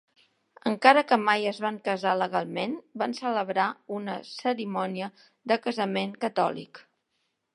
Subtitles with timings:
[0.69, 3.67] Encara que mai es van casar legalment, van celebrar
[3.99, 5.11] una cerimònia
[5.53, 6.85] de casament catòlic.